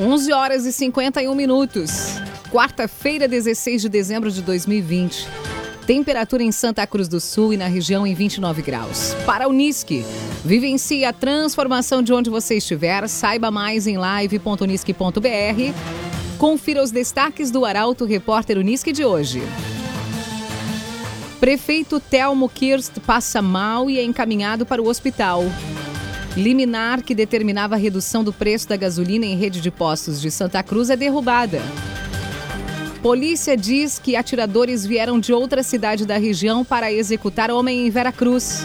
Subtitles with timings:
[0.00, 2.14] 11 horas e 51 minutos.
[2.50, 5.28] Quarta-feira, 16 de dezembro de 2020.
[5.86, 9.14] Temperatura em Santa Cruz do Sul e na região em 29 graus.
[9.26, 10.02] Para o Unisque,
[10.42, 13.06] vivencie a transformação de onde você estiver.
[13.08, 15.74] Saiba mais em live.unisque.br.
[16.38, 19.42] Confira os destaques do Arauto Repórter Unisque de hoje.
[21.38, 25.44] Prefeito Telmo Kirst passa mal e é encaminhado para o hospital.
[26.36, 30.62] Liminar que determinava a redução do preço da gasolina em rede de postos de Santa
[30.62, 31.60] Cruz é derrubada.
[33.02, 38.64] Polícia diz que atiradores vieram de outra cidade da região para executar homem em Veracruz.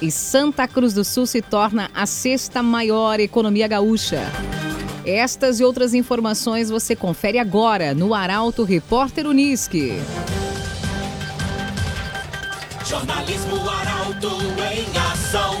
[0.00, 4.22] E Santa Cruz do Sul se torna a sexta maior economia gaúcha.
[5.04, 9.92] Estas e outras informações você confere agora no Arauto Repórter Unisque.
[12.86, 14.38] Jornalismo Arauto
[14.72, 15.60] em ação.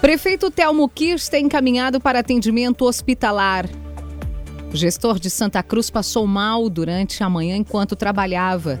[0.00, 3.68] Prefeito Telmo Kirst é encaminhado para atendimento hospitalar.
[4.72, 8.80] O gestor de Santa Cruz passou mal durante a manhã enquanto trabalhava.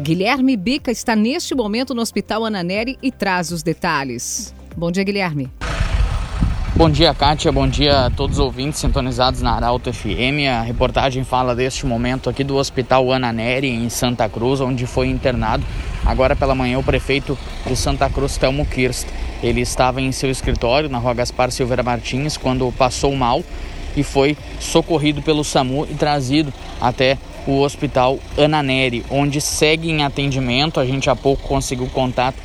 [0.00, 4.52] Guilherme Bica está neste momento no Hospital Ananeri e traz os detalhes.
[4.76, 5.48] Bom dia, Guilherme.
[6.76, 7.50] Bom dia, Kátia.
[7.50, 10.44] Bom dia a todos os ouvintes sintonizados na Arauto FM.
[10.46, 15.64] A reportagem fala deste momento aqui do Hospital Ananeri, em Santa Cruz, onde foi internado
[16.04, 19.06] agora pela manhã o prefeito de Santa Cruz, Telmo Kirst.
[19.42, 23.42] Ele estava em seu escritório na rua Gaspar Silveira Martins quando passou mal
[23.96, 27.16] e foi socorrido pelo SAMU e trazido até
[27.46, 30.78] o Hospital Ananeri, onde segue em atendimento.
[30.78, 32.36] A gente há pouco conseguiu contato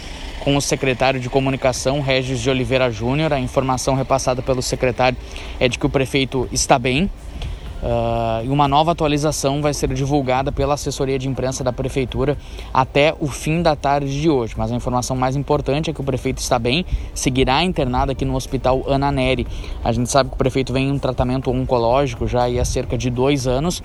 [0.43, 3.31] com o secretário de Comunicação, Regis de Oliveira Júnior.
[3.31, 5.17] A informação repassada pelo secretário
[5.59, 7.09] é de que o prefeito está bem,
[7.81, 12.37] Uh, e uma nova atualização vai ser divulgada pela assessoria de imprensa da prefeitura
[12.71, 14.53] até o fim da tarde de hoje.
[14.55, 18.35] Mas a informação mais importante é que o prefeito está bem, seguirá internado aqui no
[18.35, 19.47] Hospital Ana Neri.
[19.83, 23.09] A gente sabe que o prefeito vem em um tratamento oncológico já há cerca de
[23.09, 23.81] dois anos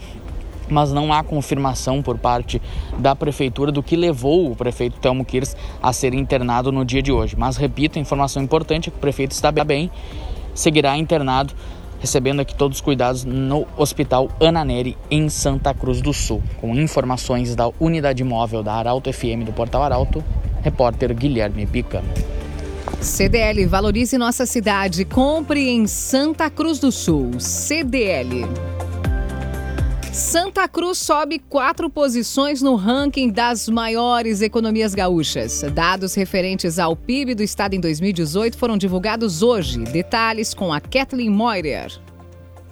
[0.69, 2.60] mas não há confirmação por parte
[2.99, 7.12] da prefeitura do que levou o prefeito Telmo Kirs a ser internado no dia de
[7.12, 7.37] hoje.
[7.37, 9.91] Mas repito, a informação importante é que o prefeito está bem,
[10.54, 11.54] seguirá internado
[11.99, 16.43] recebendo aqui todos os cuidados no Hospital Ana Neri, em Santa Cruz do Sul.
[16.60, 20.22] Com informações da unidade móvel da Arauto FM do Portal Arauto,
[20.62, 22.03] repórter Guilherme Pica.
[23.00, 25.04] CDL Valorize Nossa Cidade.
[25.04, 27.38] Compre em Santa Cruz do Sul.
[27.38, 28.47] CDL.
[30.16, 35.60] Santa Cruz sobe quatro posições no ranking das maiores economias gaúchas.
[35.75, 39.84] Dados referentes ao PIB do estado em 2018 foram divulgados hoje.
[39.84, 41.93] Detalhes com a Kathleen Moirer.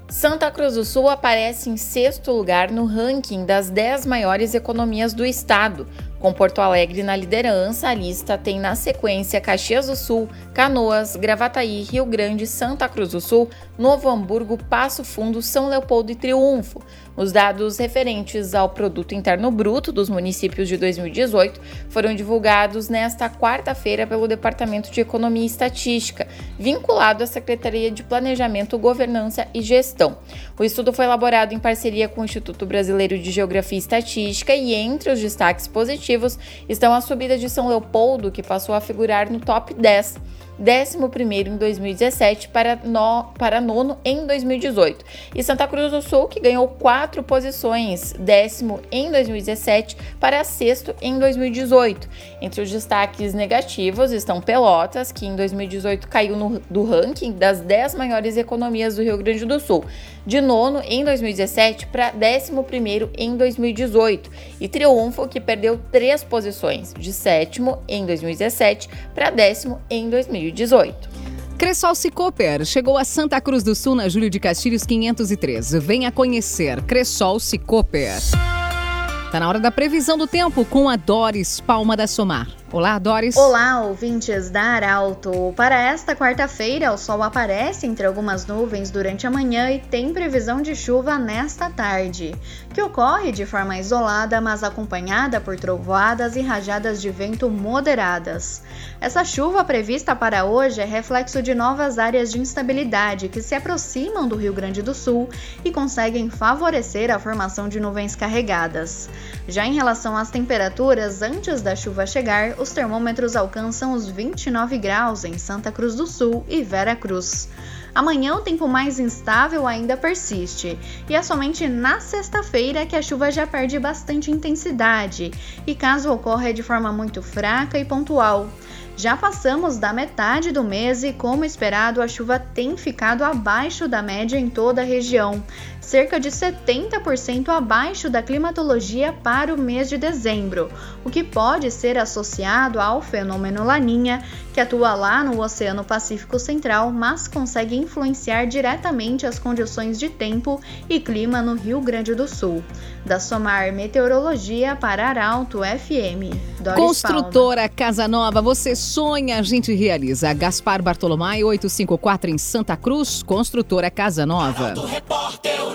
[0.08, 5.24] Santa Cruz do Sul aparece em sexto lugar no ranking das 10 maiores economias do
[5.24, 5.86] estado,
[6.24, 11.82] com Porto Alegre na liderança, a lista tem na sequência Caxias do Sul, Canoas, Gravataí,
[11.82, 16.80] Rio Grande, Santa Cruz do Sul, Novo Hamburgo, Passo Fundo, São Leopoldo e Triunfo.
[17.16, 24.06] Os dados referentes ao Produto Interno Bruto dos municípios de 2018 foram divulgados nesta quarta-feira
[24.06, 26.26] pelo Departamento de Economia e Estatística,
[26.58, 30.18] vinculado à Secretaria de Planejamento, Governança e Gestão.
[30.58, 34.74] O estudo foi elaborado em parceria com o Instituto Brasileiro de Geografia e Estatística e
[34.74, 36.36] entre os destaques positivos
[36.68, 41.56] estão a subida de São Leopoldo, que passou a figurar no top 10 11 em
[41.56, 45.04] 2017 para, no, para nono em 2018.
[45.34, 51.18] E Santa Cruz do Sul, que ganhou quatro posições, décimo em 2017 para sexto em
[51.18, 52.08] 2018.
[52.40, 57.94] Entre os destaques negativos estão Pelotas, que em 2018 caiu no, do ranking das 10
[57.96, 59.84] maiores economias do Rio Grande do Sul,
[60.26, 64.30] de nono em 2017 para décimo primeiro em 2018.
[64.60, 70.34] E Triunfo, que perdeu três posições, de sétimo em 2017 para décimo em 2018.
[70.34, 71.08] 2018.
[71.56, 75.72] Cressol Cicoper chegou a Santa Cruz do Sul na Júlio de Castilhos 503.
[75.74, 78.16] Venha conhecer Cressol Cicoper.
[78.16, 82.63] Está na hora da previsão do tempo com a Doris Palma da Somar.
[82.74, 83.36] Olá, Doris.
[83.36, 85.54] Olá, ouvintes da Arauto.
[85.56, 90.60] Para esta quarta-feira, o sol aparece entre algumas nuvens durante a manhã e tem previsão
[90.60, 92.34] de chuva nesta tarde,
[92.74, 98.60] que ocorre de forma isolada, mas acompanhada por trovoadas e rajadas de vento moderadas.
[99.00, 104.26] Essa chuva prevista para hoje é reflexo de novas áreas de instabilidade que se aproximam
[104.26, 105.28] do Rio Grande do Sul
[105.64, 109.08] e conseguem favorecer a formação de nuvens carregadas.
[109.46, 115.22] Já em relação às temperaturas, antes da chuva chegar, os termômetros alcançam os 29 graus
[115.22, 117.46] em Santa Cruz do Sul e Vera Cruz.
[117.94, 123.30] Amanhã o tempo mais instável ainda persiste, e é somente na sexta-feira que a chuva
[123.30, 125.30] já perde bastante intensidade,
[125.66, 128.48] e caso ocorra é de forma muito fraca e pontual.
[128.96, 134.00] Já passamos da metade do mês e, como esperado, a chuva tem ficado abaixo da
[134.00, 135.42] média em toda a região,
[135.84, 140.70] cerca de 70% abaixo da climatologia para o mês de dezembro,
[141.04, 146.90] o que pode ser associado ao fenômeno Laninha, que atua lá no Oceano Pacífico Central,
[146.90, 152.64] mas consegue influenciar diretamente as condições de tempo e clima no Rio Grande do Sul.
[153.04, 156.34] Da Somar Meteorologia para Arauto FM.
[156.60, 157.74] Doris Construtora Palma.
[157.76, 160.32] Casa Nova, você sonha, a gente realiza.
[160.32, 164.68] Gaspar Bartolomai 854 em Santa Cruz, Construtora Casa Nova.
[164.68, 165.73] Arauto Repórter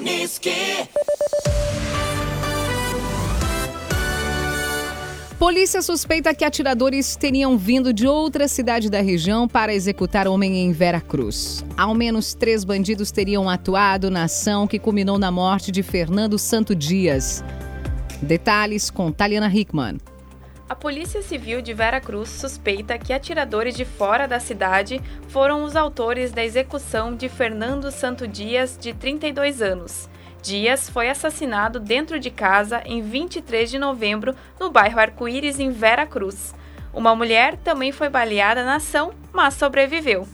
[5.40, 10.72] Polícia suspeita que atiradores teriam vindo de outra cidade da região para executar homem em
[10.74, 11.64] Vera Cruz.
[11.78, 16.76] Ao menos três bandidos teriam atuado na ação que culminou na morte de Fernando Santo
[16.76, 17.44] Dias.
[18.22, 19.98] Detalhes com Taliana Hickman.
[20.70, 25.76] A Polícia Civil de Vera Cruz suspeita que atiradores de fora da cidade foram os
[25.76, 30.08] autores da execução de Fernando Santo Dias, de 32 anos.
[30.44, 36.06] Dias foi assassinado dentro de casa em 23 de novembro no bairro Arco-Íris, em Vera
[36.06, 36.54] Cruz.
[36.94, 40.28] Uma mulher também foi baleada na ação, mas sobreviveu.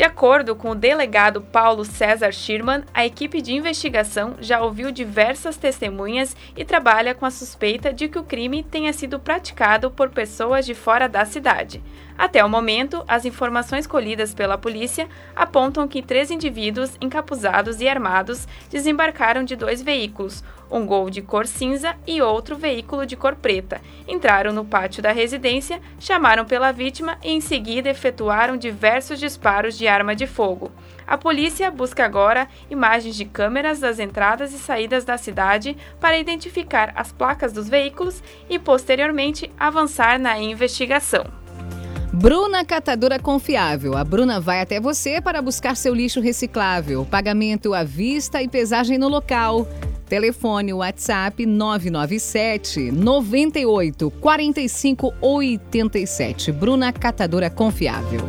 [0.00, 5.58] De acordo com o delegado Paulo César Schirman, a equipe de investigação já ouviu diversas
[5.58, 10.64] testemunhas e trabalha com a suspeita de que o crime tenha sido praticado por pessoas
[10.64, 11.82] de fora da cidade.
[12.16, 15.06] Até o momento, as informações colhidas pela polícia
[15.36, 21.46] apontam que três indivíduos encapuzados e armados desembarcaram de dois veículos, um Gol de cor
[21.46, 23.80] cinza e outro veículo de cor preta.
[24.06, 29.88] Entraram no pátio da residência, chamaram pela vítima e em seguida efetuaram diversos disparos de
[29.88, 30.70] arma de fogo.
[31.06, 36.92] A polícia busca agora imagens de câmeras das entradas e saídas da cidade para identificar
[36.94, 41.24] as placas dos veículos e posteriormente avançar na investigação.
[42.12, 43.96] Bruna Catadora Confiável.
[43.96, 47.04] A Bruna vai até você para buscar seu lixo reciclável.
[47.04, 49.66] Pagamento à vista e pesagem no local.
[50.10, 56.50] Telefone WhatsApp 997 98 45 87.
[56.50, 58.22] Bruna Catadora Confiável.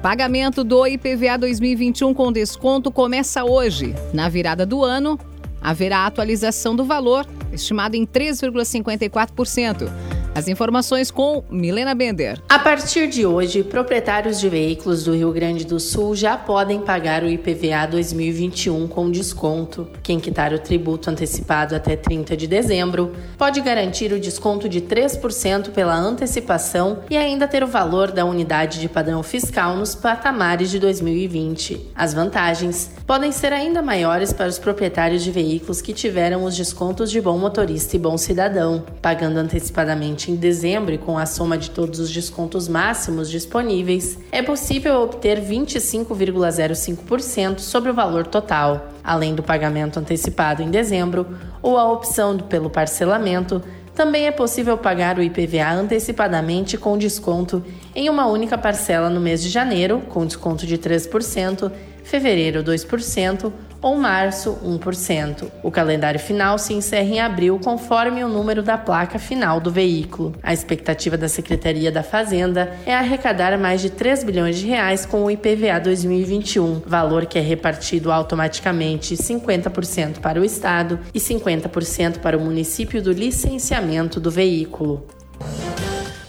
[0.00, 3.94] Pagamento do IPVA 2021 com desconto começa hoje.
[4.14, 5.20] Na virada do ano,
[5.60, 9.90] haverá atualização do valor, estimado em 3,54%.
[10.34, 12.40] As informações com Milena Bender.
[12.48, 17.22] A partir de hoje, proprietários de veículos do Rio Grande do Sul já podem pagar
[17.22, 19.86] o IPVA 2021 com desconto.
[20.02, 25.70] Quem quitar o tributo antecipado até 30 de dezembro pode garantir o desconto de 3%
[25.70, 30.78] pela antecipação e ainda ter o valor da unidade de padrão fiscal nos patamares de
[30.78, 31.90] 2020.
[31.94, 37.10] As vantagens podem ser ainda maiores para os proprietários de veículos que tiveram os descontos
[37.10, 41.70] de bom motorista e bom cidadão, pagando antecipadamente em dezembro e com a soma de
[41.70, 49.42] todos os descontos máximos disponíveis, é possível obter 25,05% sobre o valor total, além do
[49.42, 51.26] pagamento antecipado em dezembro
[51.60, 53.60] ou a opção pelo parcelamento.
[53.94, 57.62] Também é possível pagar o IPVA antecipadamente com desconto
[57.94, 61.70] em uma única parcela no mês de janeiro, com desconto de 3%,
[62.02, 63.52] fevereiro 2%
[63.82, 65.50] ou março 1%.
[65.62, 70.34] O calendário final se encerra em abril conforme o número da placa final do veículo.
[70.42, 75.24] A expectativa da Secretaria da Fazenda é arrecadar mais de 3 bilhões de reais com
[75.24, 82.38] o IPVA 2021, valor que é repartido automaticamente 50% para o estado e 50% para
[82.38, 85.04] o município do licenciamento do veículo.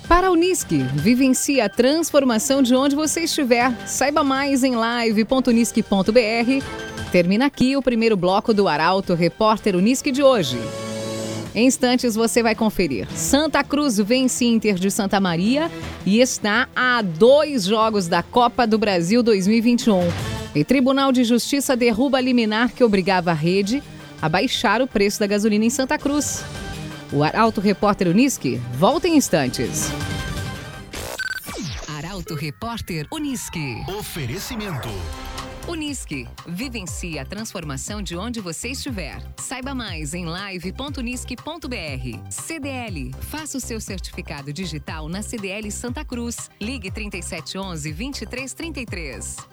[0.08, 3.72] Para a Unisque, vivencie a transformação de onde você estiver.
[3.88, 10.58] Saiba mais em live.unisque.br Termina aqui o primeiro bloco do Arauto Repórter Unisque de hoje.
[11.54, 13.08] Em instantes você vai conferir.
[13.12, 15.70] Santa Cruz vence Inter de Santa Maria
[16.08, 20.00] e está a dois jogos da Copa do Brasil 2021.
[20.56, 23.84] E Tribunal de Justiça derruba a liminar que obrigava a rede
[24.20, 26.44] a baixar o preço da gasolina em Santa Cruz.
[27.12, 29.92] O Arauto Repórter Unisque volta em instantes.
[31.96, 33.84] Arauto Repórter Uniski.
[34.00, 34.90] Oferecimento.
[35.68, 36.28] Unisque.
[36.48, 39.22] Vivencie a transformação de onde você estiver.
[39.38, 42.30] Saiba mais em live.unisque.br.
[42.30, 43.12] CDL.
[43.22, 46.50] Faça o seu certificado digital na CDL Santa Cruz.
[46.60, 49.53] Ligue 3711 2333.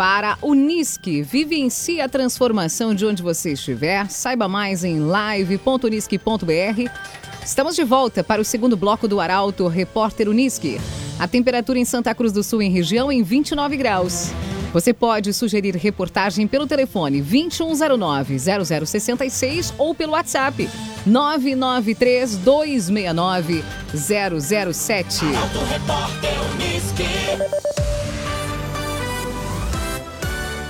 [0.00, 1.20] para Unisque.
[1.20, 4.08] Vivencie a transformação de onde você estiver.
[4.08, 6.90] Saiba mais em live.unisque.br.
[7.44, 10.80] Estamos de volta para o segundo bloco do Arauto Repórter Unisque.
[11.18, 14.30] A temperatura em Santa Cruz do Sul em região em 29 graus.
[14.72, 20.66] Você pode sugerir reportagem pelo telefone 2109-0066 ou pelo WhatsApp
[21.04, 22.40] 993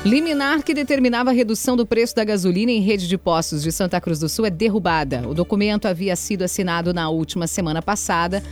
[0.05, 4.01] Liminar que determinava a redução do preço da gasolina em rede de postos de Santa
[4.01, 5.29] Cruz do Sul é derrubada.
[5.29, 8.43] O documento havia sido assinado na última semana passada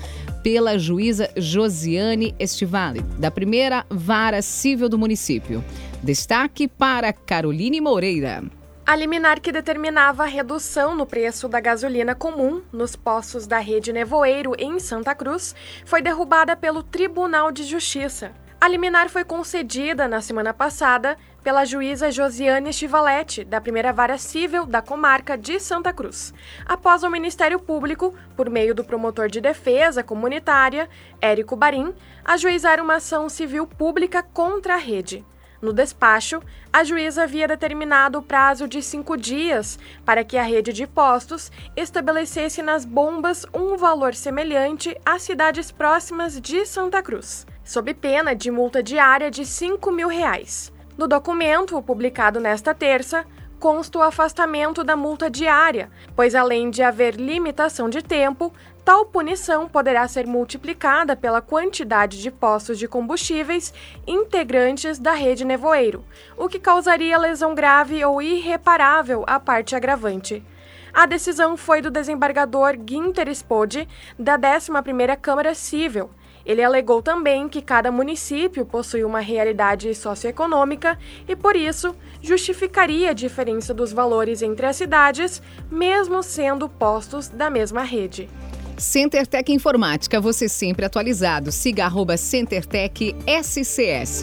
[0.43, 5.64] pela juíza Josiane Estivale, da primeira vara civil do município.
[6.02, 8.45] Destaque para Caroline Moreira.
[8.87, 13.90] A liminar que determinava a redução no preço da gasolina comum nos postos da rede
[13.90, 15.55] Nevoeiro em Santa Cruz
[15.87, 18.33] foi derrubada pelo Tribunal de Justiça.
[18.61, 24.66] A liminar foi concedida na semana passada pela juíza Josiane Chivalete, da primeira vara civil
[24.66, 26.35] da comarca de Santa Cruz,
[26.66, 30.88] após o Ministério Público, por meio do promotor de defesa comunitária,
[31.21, 35.25] Érico Barim, ajuizar uma ação civil pública contra a rede.
[35.61, 36.40] No despacho,
[36.73, 41.50] a juíza havia determinado o prazo de cinco dias para que a rede de postos
[41.76, 48.52] estabelecesse nas bombas um valor semelhante às cidades próximas de Santa Cruz, sob pena de
[48.52, 50.73] multa diária de 5 mil reais.
[50.99, 53.25] No documento, publicado nesta terça,
[53.61, 58.52] consta o afastamento da multa diária, pois além de haver limitação de tempo,
[58.85, 63.73] tal punição poderá ser multiplicada pela quantidade de postos de combustíveis
[64.09, 66.05] integrantes da rede nevoeiro,
[66.37, 70.45] o que causaria lesão grave ou irreparável à parte agravante.
[70.93, 73.87] A decisão foi do desembargador Ginter Spode,
[74.19, 76.11] da 11ª Câmara Civil,
[76.49, 83.12] ele alegou também que cada município possui uma realidade socioeconômica e, por isso, justificaria a
[83.12, 88.31] diferença dos valores entre as cidades, mesmo sendo postos da mesma rede.
[88.78, 91.52] CenterTech Informática, você sempre atualizado.
[91.52, 91.87] Siga
[92.17, 94.23] CenterTech SCS.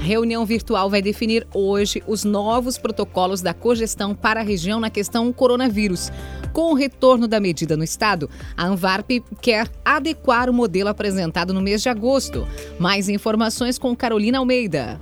[0.00, 5.30] Reunião virtual vai definir hoje os novos protocolos da cogestão para a região na questão
[5.30, 6.10] coronavírus.
[6.54, 9.10] Com o retorno da medida no estado, a Anvarp
[9.42, 12.48] quer adequar o modelo apresentado no mês de agosto.
[12.78, 14.98] Mais informações com Carolina Almeida.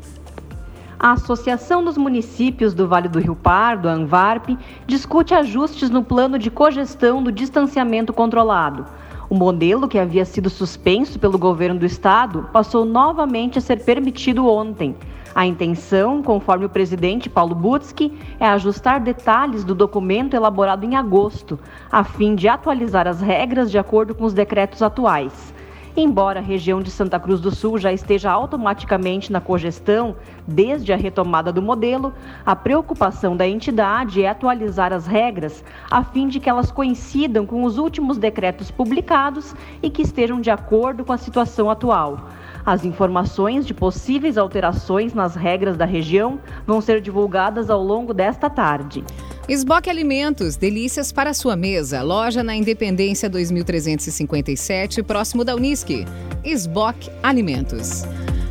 [0.98, 4.48] A Associação dos Municípios do Vale do Rio Pardo, a Anvarp,
[4.84, 8.84] discute ajustes no plano de cogestão do distanciamento controlado.
[9.30, 14.46] O modelo que havia sido suspenso pelo governo do estado passou novamente a ser permitido
[14.48, 14.96] ontem.
[15.34, 21.58] A intenção, conforme o presidente Paulo Butski, é ajustar detalhes do documento elaborado em agosto,
[21.92, 25.52] a fim de atualizar as regras de acordo com os decretos atuais.
[25.96, 30.16] Embora a região de Santa Cruz do Sul já esteja automaticamente na cogestão
[30.46, 32.12] desde a retomada do modelo,
[32.46, 37.64] a preocupação da entidade é atualizar as regras a fim de que elas coincidam com
[37.64, 42.28] os últimos decretos publicados e que estejam de acordo com a situação atual.
[42.64, 48.50] As informações de possíveis alterações nas regras da região vão ser divulgadas ao longo desta
[48.50, 49.02] tarde.
[49.48, 52.02] Esboque Alimentos, delícias para sua mesa.
[52.02, 56.04] Loja na Independência 2357, próximo da Unisque.
[56.44, 58.02] Esboque Alimentos.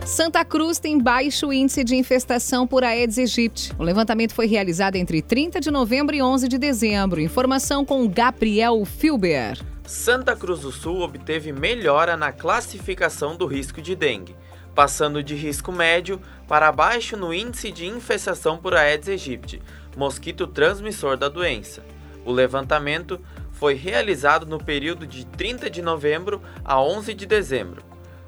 [0.04, 3.72] Santa Cruz tem baixo índice de infestação por Aedes aegypti.
[3.78, 7.22] O levantamento foi realizado entre 30 de novembro e 11 de dezembro.
[7.22, 9.62] Informação com Gabriel Filber.
[9.86, 14.36] Santa Cruz do Sul obteve melhora na classificação do risco de dengue
[14.78, 19.60] passando de risco médio para baixo no índice de infestação por Aedes aegypti,
[19.98, 21.84] mosquito transmissor da doença.
[22.24, 23.20] O levantamento
[23.52, 27.82] foi realizado no período de 30 de novembro a 11 de dezembro.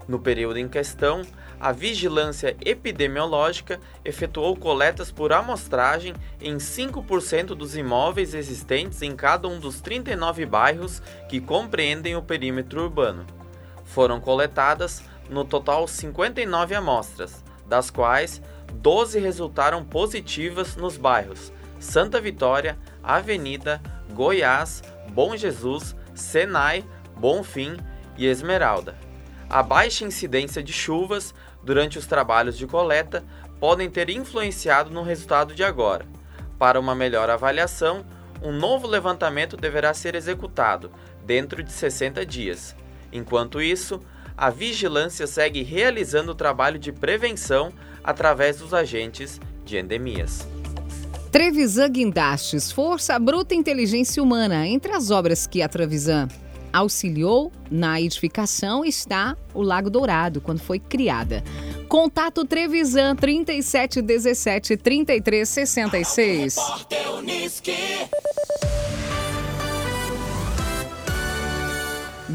[0.08, 1.22] No período em questão,
[1.60, 9.60] a vigilância epidemiológica efetuou coletas por amostragem em 5% dos imóveis existentes em cada um
[9.60, 13.28] dos 39 bairros que compreendem o perímetro urbano.
[13.84, 18.42] Foram coletadas, no total, 59 amostras, das quais
[18.74, 23.82] 12 resultaram positivas nos bairros Santa Vitória, Avenida,
[24.14, 26.84] Goiás, Bom Jesus, Senai,
[27.16, 27.78] Bonfim
[28.18, 28.96] e Esmeralda.
[29.50, 31.34] A baixa incidência de chuvas
[31.64, 33.24] durante os trabalhos de coleta
[33.60, 36.06] podem ter influenciado no resultado de agora.
[36.58, 38.06] Para uma melhor avaliação,
[38.42, 40.92] um novo levantamento deverá ser executado
[41.26, 42.76] dentro de 60 dias.
[43.12, 44.00] Enquanto isso,
[44.38, 50.48] a vigilância segue realizando o trabalho de prevenção através dos agentes de endemias.
[51.32, 54.68] Trevisan Guindastes, Força Bruta Inteligência Humana.
[54.68, 56.28] Entre as obras que a Trevisan
[56.74, 61.44] auxiliou na edificação está o Lago Dourado, quando foi criada.
[61.88, 66.56] Contato Trevisan 3717 3366.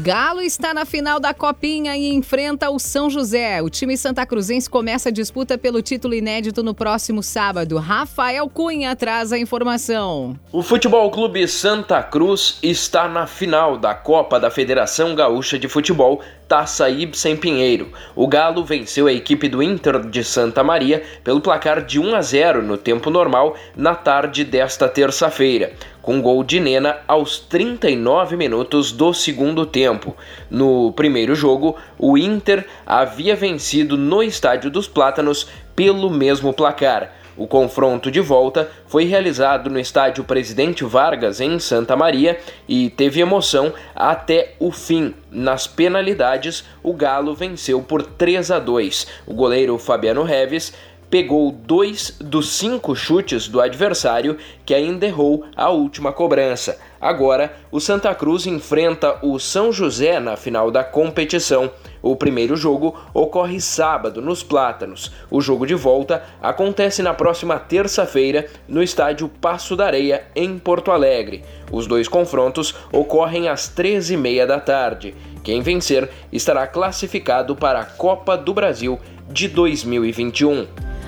[0.05, 3.59] Galo está na final da Copinha e enfrenta o São José.
[3.63, 7.79] O time Santa Cruzense começa a disputa pelo título inédito no próximo sábado.
[7.79, 10.39] Rafael Cunha traz a informação.
[10.51, 16.21] O Futebol Clube Santa Cruz está na final da Copa da Federação Gaúcha de Futebol
[16.47, 17.91] Taça Ibsen Pinheiro.
[18.15, 22.21] O Galo venceu a equipe do Inter de Santa Maria pelo placar de 1 a
[22.21, 25.73] 0 no tempo normal na tarde desta terça-feira,
[26.03, 30.15] com gol de Nena aos 39 minutos do segundo tempo.
[30.49, 37.24] No primeiro jogo, o Inter havia vencido no Estádio dos Plátanos pelo mesmo placar.
[37.37, 43.19] O confronto de volta foi realizado no estádio Presidente Vargas, em Santa Maria, e teve
[43.19, 45.13] emoção até o fim.
[45.29, 49.07] Nas penalidades, o Galo venceu por 3 a 2.
[49.27, 50.73] O goleiro Fabiano Reves
[51.09, 56.77] pegou dois dos cinco chutes do adversário que ainda errou a última cobrança.
[56.99, 61.71] Agora, o Santa Cruz enfrenta o São José na final da competição.
[62.05, 65.11] O primeiro jogo ocorre sábado nos Plátanos.
[65.31, 70.91] O jogo de volta acontece na próxima terça-feira no estádio Passo da Areia, em Porto
[70.91, 71.43] Alegre.
[71.71, 75.15] Os dois confrontos ocorrem às 13h30 da tarde.
[75.43, 80.67] Quem vencer estará classificado para a Copa do Brasil de 2021.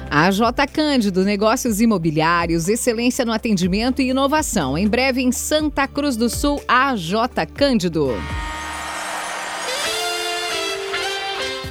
[0.10, 4.76] A J Cândido, negócios imobiliários, excelência no atendimento e inovação.
[4.76, 8.16] Em breve em Santa Cruz do Sul, a J Cândido.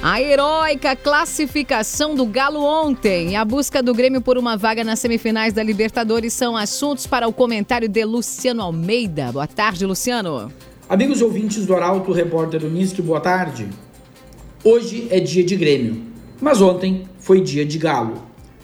[0.09, 4.99] A heróica classificação do Galo ontem e a busca do Grêmio por uma vaga nas
[4.99, 9.33] semifinais da Libertadores são assuntos para o comentário de Luciano Almeida.
[9.33, 10.49] Boa tarde, Luciano.
[10.87, 13.67] Amigos ouvintes do Arauto, repórter Unisque, boa tarde.
[14.63, 16.01] Hoje é dia de Grêmio,
[16.39, 18.23] mas ontem foi dia de Galo.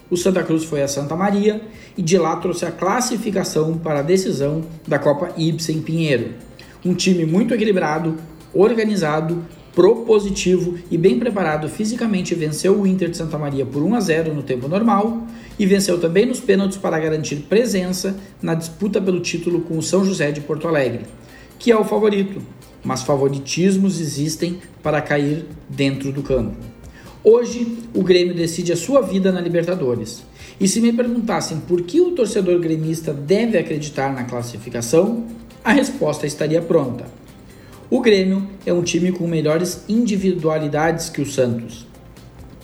[0.09, 1.61] O Santa Cruz foi a Santa Maria
[1.97, 6.35] e de lá trouxe a classificação para a decisão da Copa Ibsen Pinheiro.
[6.85, 8.15] Um time muito equilibrado,
[8.53, 13.99] organizado, propositivo e bem preparado fisicamente venceu o Inter de Santa Maria por 1 a
[13.99, 19.19] 0 no tempo normal e venceu também nos pênaltis para garantir presença na disputa pelo
[19.19, 21.01] título com o São José de Porto Alegre,
[21.57, 22.41] que é o favorito,
[22.83, 26.55] mas favoritismos existem para cair dentro do campo.
[27.23, 30.23] Hoje, o Grêmio decide a sua vida na Libertadores.
[30.59, 35.25] E se me perguntassem por que o torcedor gremista deve acreditar na classificação,
[35.63, 37.22] a resposta estaria pronta.
[37.89, 41.85] O Grêmio é um time com melhores individualidades que o Santos.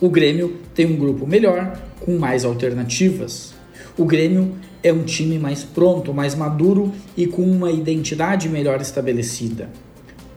[0.02, 3.54] O Grêmio tem um grupo melhor, com mais alternativas.
[3.98, 9.70] O Grêmio é um time mais pronto, mais maduro e com uma identidade melhor estabelecida.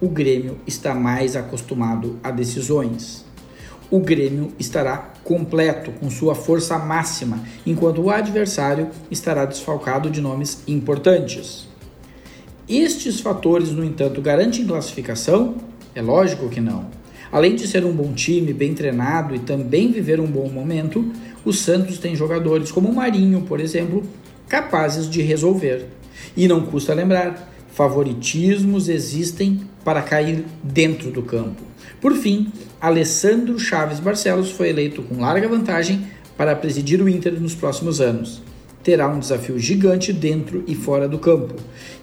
[0.00, 3.24] O Grêmio está mais acostumado a decisões
[3.92, 10.62] o Grêmio estará completo com sua força máxima, enquanto o adversário estará desfalcado de nomes
[10.66, 11.68] importantes.
[12.68, 15.56] Estes fatores, no entanto, garantem classificação?
[15.94, 16.86] É lógico que não.
[17.30, 21.10] Além de ser um bom time, bem treinado e também viver um bom momento,
[21.44, 24.04] o Santos tem jogadores como o Marinho, por exemplo,
[24.48, 25.86] capazes de resolver.
[26.36, 31.62] E não custa lembrar, favoritismos existem para cair dentro do campo.
[32.00, 37.54] Por fim, Alessandro Chaves Barcelos foi eleito com larga vantagem para presidir o Inter nos
[37.54, 38.42] próximos anos.
[38.82, 41.54] Terá um desafio gigante dentro e fora do campo,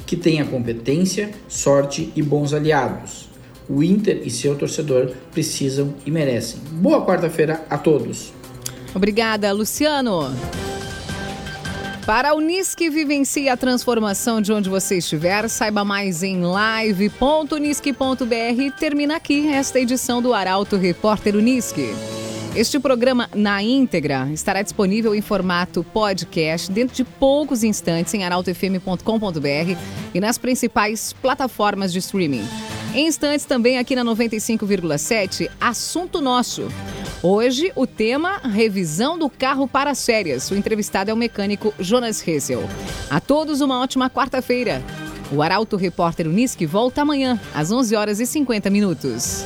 [0.10, 3.30] que tenha competência, sorte e bons aliados.
[3.70, 6.60] o Inter e seu torcedor precisam e merecem.
[6.72, 8.34] Boa quarta-feira a todos.
[8.96, 10.36] Obrigada, Luciano.
[12.08, 18.80] Para a Unisque vivencie a transformação de onde você estiver, saiba mais em live.unisque.br.
[18.80, 21.94] Termina aqui esta edição do Arauto Repórter Unisque.
[22.60, 29.78] Este programa na íntegra estará disponível em formato podcast dentro de poucos instantes em arautofm.com.br
[30.14, 32.46] e nas principais plataformas de streaming.
[32.94, 36.68] Em instantes também aqui na 95,7, assunto nosso.
[37.24, 40.52] Hoje, o tema revisão do carro para séries.
[40.52, 42.68] O entrevistado é o mecânico Jonas Hessel.
[43.10, 44.84] A todos uma ótima quarta-feira.
[45.32, 49.46] O Arauto Repórter Unisque volta amanhã, às 11 horas e 50 minutos.